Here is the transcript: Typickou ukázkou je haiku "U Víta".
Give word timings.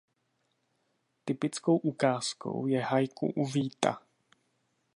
Typickou 1.25 1.77
ukázkou 1.77 2.67
je 2.67 2.81
haiku 2.83 3.27
"U 3.35 3.45
Víta". 3.45 4.01